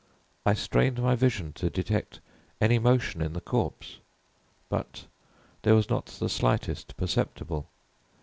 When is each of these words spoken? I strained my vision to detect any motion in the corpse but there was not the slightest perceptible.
I 0.47 0.55
strained 0.55 0.99
my 0.99 1.13
vision 1.13 1.53
to 1.53 1.69
detect 1.69 2.21
any 2.59 2.79
motion 2.79 3.21
in 3.21 3.33
the 3.33 3.39
corpse 3.39 3.99
but 4.67 5.05
there 5.61 5.75
was 5.75 5.91
not 5.91 6.07
the 6.07 6.27
slightest 6.27 6.97
perceptible. 6.97 7.67